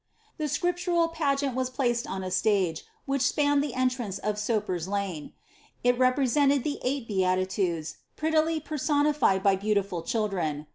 [0.39, 5.33] "A scriptural pageant was placed on a stage, which spanned the entrance of Soper's lane:
[5.83, 10.65] it represented the eight beatitudes, prettily personified by beautiful children.